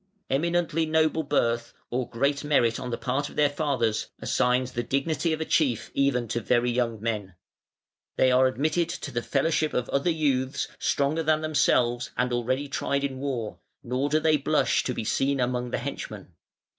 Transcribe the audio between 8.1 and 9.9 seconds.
They are admitted to the fellowship of